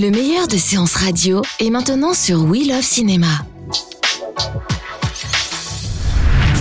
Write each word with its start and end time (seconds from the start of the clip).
Le 0.00 0.10
meilleur 0.10 0.48
de 0.48 0.56
séances 0.56 0.94
radio 0.94 1.42
est 1.58 1.68
maintenant 1.68 2.14
sur 2.14 2.42
We 2.44 2.66
Love 2.66 2.80
Cinéma. 2.80 3.26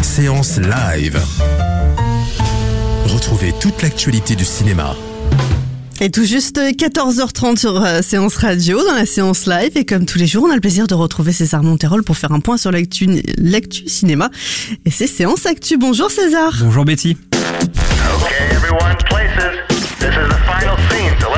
Séance 0.02 0.58
live. 0.58 1.18
Retrouvez 3.06 3.54
toute 3.62 3.82
l'actualité 3.82 4.36
du 4.36 4.44
cinéma. 4.44 4.94
Et 6.02 6.12
tout 6.12 6.26
juste 6.26 6.58
14h30 6.60 7.58
sur 7.58 7.82
euh, 7.82 8.02
Séance 8.02 8.36
Radio, 8.36 8.84
dans 8.84 8.96
la 8.96 9.06
séance 9.06 9.46
live. 9.46 9.72
Et 9.76 9.86
comme 9.86 10.06
tous 10.06 10.18
les 10.18 10.28
jours, 10.28 10.44
on 10.46 10.52
a 10.52 10.56
le 10.56 10.60
plaisir 10.60 10.88
de 10.88 10.96
retrouver 10.96 11.32
César 11.32 11.64
Monterol 11.64 12.04
pour 12.04 12.18
faire 12.18 12.34
un 12.34 12.42
point 12.42 12.58
sur 12.58 12.74
l'actu 12.74 13.08
l'actu 13.38 13.88
cinéma. 13.88 14.32
Et 14.84 14.92
c'est 14.92 15.08
Séance 15.08 15.46
Actu. 15.46 15.78
Bonjour 15.78 16.12
César. 16.12 16.58
Bonjour 16.60 16.84
Betty. 16.84 17.16
Okay, 17.32 18.54
everyone, 18.54 18.98
places. 19.10 19.70
This 19.98 20.10
is 20.10 20.28
the 20.28 20.40
final 20.46 20.78
scene, 20.90 21.14
so 21.22 21.29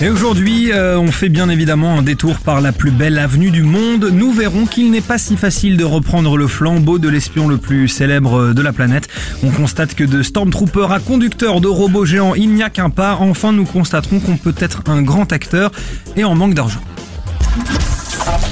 Et 0.00 0.08
aujourd'hui, 0.08 0.72
euh, 0.72 0.98
on 0.98 1.12
fait 1.12 1.28
bien 1.28 1.48
évidemment 1.48 1.96
un 1.98 2.02
détour 2.02 2.38
par 2.38 2.60
la 2.60 2.72
plus 2.72 2.90
belle 2.90 3.18
avenue 3.18 3.50
du 3.50 3.62
monde. 3.62 4.10
Nous 4.12 4.32
verrons 4.32 4.66
qu'il 4.66 4.90
n'est 4.90 5.00
pas 5.00 5.18
si 5.18 5.36
facile 5.36 5.76
de 5.76 5.84
reprendre 5.84 6.36
le 6.36 6.48
flambeau 6.48 6.98
de 6.98 7.08
l'espion 7.08 7.46
le 7.46 7.58
plus 7.58 7.86
célèbre 7.86 8.52
de 8.52 8.62
la 8.62 8.72
planète. 8.72 9.08
On 9.44 9.50
constate 9.50 9.94
que 9.94 10.04
de 10.04 10.22
Stormtrooper 10.22 10.88
à 10.90 10.98
conducteur 10.98 11.60
de 11.60 11.68
robots 11.68 12.04
géants, 12.04 12.34
il 12.34 12.52
n'y 12.54 12.62
a 12.62 12.70
qu'un 12.70 12.90
pas. 12.90 13.16
Enfin, 13.20 13.52
nous 13.52 13.64
constaterons 13.64 14.18
qu'on 14.18 14.36
peut 14.36 14.54
être 14.58 14.82
un 14.86 15.00
grand 15.00 15.32
acteur 15.32 15.70
et 16.16 16.24
en 16.24 16.34
manque 16.34 16.54
d'argent. 16.54 16.80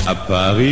À 0.04 0.16
Paris, 0.16 0.68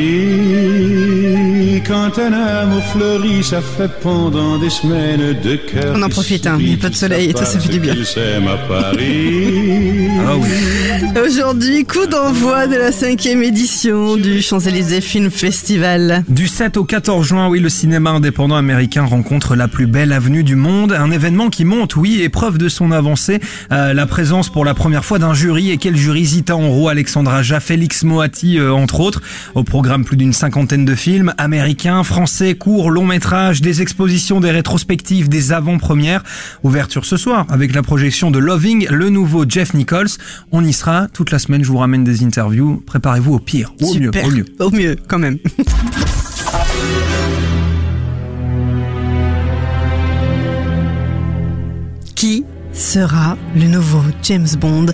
quand 1.87 2.19
un 2.19 2.33
amour 2.33 2.83
fleurit, 2.93 3.45
ça 3.45 3.61
fait 3.61 3.89
pendant 4.03 4.59
des 4.59 4.71
semaines 4.71 5.41
de 5.41 5.55
cœur. 5.55 5.95
On 5.97 6.03
en 6.03 6.09
profite, 6.09 6.49
hein, 6.49 6.57
il 6.59 6.71
y 6.73 6.75
a 6.75 6.79
pas 6.79 6.89
de 6.89 6.97
soleil 6.97 7.31
et 7.31 7.35
tout, 7.35 7.45
ça 7.45 7.61
fait 7.61 7.69
du 7.69 7.79
bien. 7.79 7.95
à 7.95 8.57
Paris. 8.69 10.09
Ah 10.27 10.35
oui. 10.37 10.49
Aujourd'hui, 11.25 11.85
coup 11.85 12.07
d'envoi 12.07 12.67
de 12.67 12.75
la 12.77 12.91
cinquième 12.91 13.43
édition 13.45 14.17
du 14.17 14.43
Champs-Élysées 14.43 15.01
Film 15.01 15.31
Festival. 15.31 16.25
Du 16.29 16.49
7 16.49 16.77
au 16.77 16.85
14 16.85 17.25
juin, 17.27 17.49
oui, 17.49 17.61
le 17.61 17.69
cinéma 17.69 18.11
indépendant 18.11 18.57
américain 18.57 19.05
rencontre 19.05 19.55
la 19.55 19.69
plus 19.69 19.87
belle 19.87 20.13
avenue 20.13 20.43
du 20.43 20.57
monde. 20.57 20.93
Un 20.93 21.13
événement 21.13 21.51
qui 21.51 21.65
monte, 21.65 21.95
oui, 21.95 22.21
et 22.23 22.29
preuve 22.29 22.59
de 22.59 22.69
son 22.69 22.91
avancée. 22.91 23.39
Euh, 23.71 23.95
la 23.95 24.07
présence 24.07 24.49
pour 24.49 24.65
la 24.65 24.75
première 24.75 25.05
fois 25.05 25.21
d'un 25.21 25.35
jury. 25.35 25.71
Et 25.71 25.77
quel 25.77 25.97
jury 25.97 26.25
Zita 26.25 26.57
Enro, 26.57 26.89
Alexandra 26.89 27.39
Aja, 27.39 27.61
Félix 27.61 28.03
Moati, 28.03 28.59
euh, 28.59 28.73
entre 28.73 28.99
autres. 29.01 29.20
Au 29.55 29.65
programme, 29.65 30.05
plus 30.05 30.17
d'une 30.17 30.33
cinquantaine 30.33 30.85
de 30.85 30.95
films 30.95 31.35
américains, 31.39 32.03
français, 32.05 32.55
courts, 32.55 32.91
longs 32.91 33.07
métrages, 33.07 33.61
des 33.61 33.83
expositions, 33.83 34.41
des 34.41 34.51
rétrospectives, 34.51 35.29
des 35.29 35.53
avant-premières. 35.53 36.23
Ouverture 36.63 37.05
ce 37.05 37.17
soir 37.17 37.47
avec 37.51 37.75
la 37.75 37.83
projection 37.83 38.31
de 38.31 38.39
Loving, 38.39 38.87
le 38.91 39.11
nouveau 39.11 39.45
Jeff 39.49 39.75
Nichols. 39.75 40.09
On 40.53 40.65
y 40.65 40.73
sera 40.73 41.09
toute 41.09 41.31
la 41.31 41.39
semaine. 41.39 41.65
Je 41.65 41.69
vous 41.69 41.79
ramène 41.79 42.05
des 42.05 42.23
interviews. 42.25 42.83
Préparez-vous 42.87 43.35
au 43.35 43.39
pire. 43.39 43.73
Au 43.81 43.95
mieux, 43.95 44.11
au 44.11 44.31
mieux. 44.31 44.45
Au 44.59 44.71
mieux, 44.71 44.97
quand 45.09 45.19
même. 45.19 45.39
Qui 52.15 52.45
sera 52.73 53.37
le 53.57 53.65
nouveau 53.67 54.03
James 54.23 54.47
Bond 54.59 54.87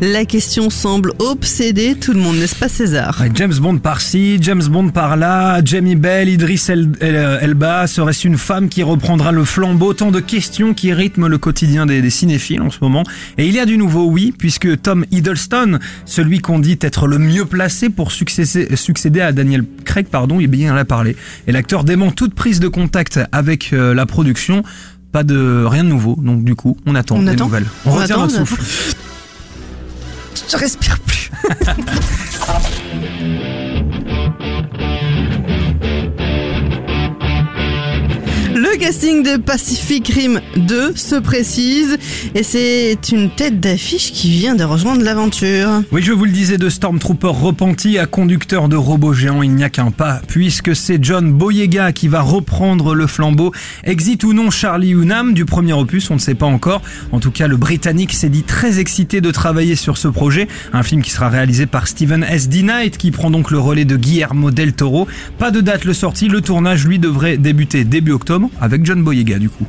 La 0.00 0.24
question 0.24 0.68
semble 0.70 1.12
obséder 1.18 1.94
tout 1.94 2.12
le 2.12 2.18
monde, 2.20 2.36
n'est-ce 2.36 2.56
pas 2.56 2.68
César? 2.68 3.22
James 3.34 3.54
Bond 3.54 3.78
par-ci, 3.78 4.38
James 4.40 4.62
Bond 4.68 4.88
par-là, 4.90 5.60
Jamie 5.64 5.96
Bell, 5.96 6.28
Idris 6.28 6.64
El- 6.68 6.90
El- 7.00 7.38
Elba, 7.42 7.86
serait-ce 7.86 8.26
une 8.26 8.36
femme 8.36 8.68
qui 8.68 8.82
reprendra 8.82 9.32
le 9.32 9.44
flambeau? 9.44 9.94
Tant 9.94 10.10
de 10.10 10.20
questions 10.20 10.74
qui 10.74 10.92
rythment 10.92 11.28
le 11.28 11.38
quotidien 11.38 11.86
des, 11.86 12.10
cinéphiles 12.10 12.62
en 12.62 12.70
ce 12.70 12.78
moment. 12.80 13.04
Et 13.38 13.46
il 13.46 13.54
y 13.54 13.60
a 13.60 13.66
du 13.66 13.76
nouveau, 13.78 14.06
oui, 14.06 14.34
puisque 14.36 14.82
Tom 14.82 15.04
Hiddleston, 15.10 15.78
celui 16.04 16.40
qu'on 16.40 16.58
dit 16.58 16.78
être 16.80 17.06
le 17.06 17.18
mieux 17.18 17.44
placé 17.44 17.90
pour 17.90 18.10
succéder, 18.12 19.20
à 19.20 19.32
Daniel 19.32 19.64
Craig, 19.84 20.06
pardon, 20.10 20.38
eh 20.40 20.46
bien, 20.46 20.68
il 20.68 20.72
en 20.72 20.76
a 20.76 20.84
parlé. 20.84 21.16
Et 21.46 21.52
l'acteur 21.52 21.84
dément 21.84 22.10
toute 22.10 22.34
prise 22.34 22.60
de 22.60 22.68
contact 22.68 23.20
avec 23.32 23.72
euh, 23.72 23.94
la 23.94 24.06
production. 24.06 24.62
Pas 25.12 25.24
de 25.24 25.64
rien 25.66 25.82
de 25.84 25.88
nouveau, 25.88 26.16
donc 26.18 26.44
du 26.44 26.54
coup, 26.54 26.76
on 26.86 26.94
attend 26.94 27.16
On 27.16 27.22
des 27.22 27.30
attend 27.30 27.44
nouvelles. 27.46 27.66
On, 27.84 27.90
On 27.90 27.94
retient 27.94 28.16
attend, 28.16 28.20
notre 28.26 28.40
on 28.42 28.46
souffle. 28.46 28.62
Je 30.50 30.56
respire 30.56 30.98
plus. 31.00 31.30
casting 38.90 39.22
de 39.22 39.36
Pacific 39.36 40.08
Rim 40.08 40.40
2 40.56 40.96
se 40.96 41.14
précise 41.14 41.96
et 42.34 42.42
c'est 42.42 42.98
une 43.12 43.30
tête 43.30 43.60
d'affiche 43.60 44.10
qui 44.10 44.30
vient 44.30 44.56
de 44.56 44.64
rejoindre 44.64 45.04
l'aventure. 45.04 45.68
Oui, 45.92 46.02
je 46.02 46.10
vous 46.10 46.24
le 46.24 46.32
disais, 46.32 46.58
de 46.58 46.68
Stormtrooper 46.68 47.28
repenti 47.28 47.98
à 47.98 48.06
conducteur 48.06 48.68
de 48.68 48.74
robot 48.74 49.12
géant, 49.12 49.42
il 49.42 49.52
n'y 49.54 49.62
a 49.62 49.70
qu'un 49.70 49.92
pas, 49.92 50.20
puisque 50.26 50.74
c'est 50.74 50.98
John 51.00 51.32
Boyega 51.32 51.92
qui 51.92 52.08
va 52.08 52.20
reprendre 52.20 52.96
le 52.96 53.06
flambeau. 53.06 53.52
Exit 53.84 54.24
ou 54.24 54.32
non 54.32 54.50
Charlie 54.50 54.90
Hunnam 54.90 55.34
du 55.34 55.44
premier 55.44 55.72
opus, 55.72 56.10
on 56.10 56.14
ne 56.14 56.18
sait 56.18 56.34
pas 56.34 56.46
encore. 56.46 56.82
En 57.12 57.20
tout 57.20 57.30
cas, 57.30 57.46
le 57.46 57.56
Britannique 57.56 58.12
s'est 58.12 58.28
dit 58.28 58.42
très 58.42 58.80
excité 58.80 59.20
de 59.20 59.30
travailler 59.30 59.76
sur 59.76 59.98
ce 59.98 60.08
projet, 60.08 60.48
un 60.72 60.82
film 60.82 61.02
qui 61.02 61.10
sera 61.10 61.28
réalisé 61.28 61.66
par 61.66 61.86
Steven 61.86 62.24
S. 62.28 62.48
D. 62.48 62.64
Knight, 62.64 62.98
qui 62.98 63.12
prend 63.12 63.30
donc 63.30 63.52
le 63.52 63.60
relais 63.60 63.84
de 63.84 63.94
Guillermo 63.94 64.50
del 64.50 64.72
Toro. 64.72 65.06
Pas 65.38 65.52
de 65.52 65.60
date 65.60 65.84
le 65.84 65.94
sortie, 65.94 66.26
le 66.26 66.40
tournage 66.40 66.84
lui 66.84 66.98
devrait 66.98 67.36
débuter 67.36 67.84
début 67.84 68.10
octobre, 68.10 68.50
avec 68.60 68.79
John 68.82 69.02
Boyega 69.02 69.38
du 69.38 69.50
coup. 69.50 69.66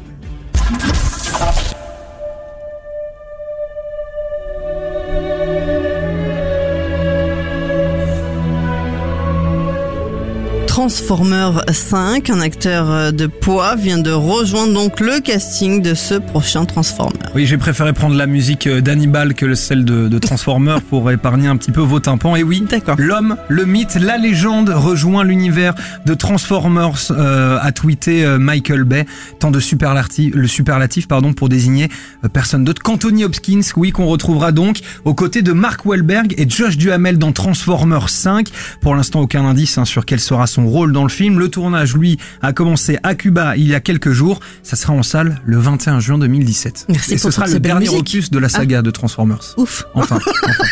Transformer 10.72 11.50
5, 11.70 12.30
un 12.30 12.40
acteur 12.40 13.12
de 13.12 13.28
poids, 13.28 13.76
vient 13.76 13.98
de 13.98 14.10
rejoindre 14.10 14.74
donc 14.74 15.02
le 15.02 15.20
casting 15.20 15.82
de 15.82 15.94
ce 15.94 16.14
prochain 16.14 16.64
Transformer. 16.64 17.20
Oui, 17.36 17.46
j'ai 17.46 17.58
préféré 17.58 17.92
prendre 17.92 18.16
la 18.16 18.26
musique 18.26 18.68
euh, 18.68 18.80
d'Hannibal 18.80 19.34
que 19.34 19.54
celle 19.54 19.84
de, 19.84 20.08
de 20.08 20.18
Transformer 20.18 20.78
pour 20.90 21.12
épargner 21.12 21.50
un 21.50 21.58
petit 21.58 21.74
peu 21.74 21.82
vos 21.82 22.00
tympans. 22.00 22.38
Et 22.38 22.44
oui, 22.44 22.64
D'accord. 22.70 22.96
l'homme, 22.98 23.36
le 23.50 23.66
mythe, 23.66 23.96
la 23.96 24.18
légende 24.18 24.70
rejoint 24.70 25.26
l'univers 25.26 25.76
de 26.06 26.14
Transformers, 26.14 27.12
euh, 27.12 27.60
a 27.62 27.72
tweeté 27.74 28.24
euh, 28.24 28.40
Michael 28.40 28.86
Bay. 28.86 29.06
Tant 29.40 29.52
de 29.52 29.60
superlatifs, 29.60 30.34
le 30.34 30.48
superlatif 30.48 31.06
pardon, 31.06 31.34
pour 31.34 31.50
désigner 31.50 31.90
euh, 32.24 32.30
personne 32.30 32.64
d'autre 32.64 32.82
qu'Anthony 32.82 33.26
Hopkins, 33.26 33.60
oui, 33.76 33.92
qu'on 33.92 34.06
retrouvera 34.06 34.54
donc 34.54 34.80
aux 35.04 35.16
côtés 35.16 35.42
de 35.42 35.52
Mark 35.52 35.86
Wahlberg 35.86 36.34
et 36.38 36.50
Josh 36.50 36.78
Duhamel 36.78 37.18
dans 37.18 37.34
Transformers 37.34 38.08
5. 38.08 38.48
Pour 38.80 38.96
l'instant, 38.96 39.20
aucun 39.20 39.44
indice 39.44 39.78
hein, 39.78 39.84
sur 39.84 40.06
quel 40.06 40.22
sera 40.22 40.48
son 40.48 40.61
rôle 40.66 40.92
dans 40.94 41.04
le 41.04 41.10
film. 41.10 41.40
Le 41.40 41.50
tournage, 41.50 41.96
lui, 41.96 42.18
a 42.42 42.54
commencé 42.54 42.98
à 43.04 43.16
Cuba 43.16 43.56
il 43.58 43.68
y 43.68 43.76
a 43.76 43.80
quelques 43.80 44.12
jours. 44.12 44.40
Ça 44.64 44.76
sera 44.76 44.94
en 44.94 45.04
salle 45.04 45.42
le 45.46 45.58
21 45.58 46.00
juin 46.00 46.18
2017. 46.18 46.86
Merci 46.90 47.14
et 47.14 47.16
pour 47.16 47.24
ce 47.24 47.32
sera 47.32 47.48
le 47.48 47.60
dernier 47.60 47.90
opus 47.90 48.32
de 48.32 48.40
la 48.40 48.50
saga 48.50 48.82
de 48.82 48.92
Transformers. 48.92 49.54
Ouf. 49.58 49.86
Enfin, 49.94 50.20
enfin. 50.44 50.64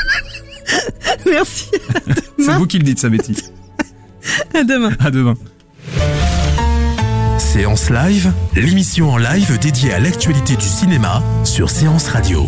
Merci. 1.25 1.65
c'est 2.39 2.53
vous 2.53 2.67
qui 2.67 2.77
le 2.77 2.83
dites, 2.83 2.99
ça, 2.99 3.09
Betty. 3.09 3.35
À 4.53 4.63
demain. 4.63 4.91
À 4.99 5.11
demain. 5.11 5.35
Séance 7.37 7.89
live, 7.89 8.31
l'émission 8.55 9.11
en 9.11 9.17
live 9.17 9.57
dédiée 9.59 9.93
à 9.93 9.99
l'actualité 9.99 10.55
du 10.55 10.65
cinéma 10.65 11.23
sur 11.43 11.69
Séance 11.69 12.07
Radio. 12.07 12.47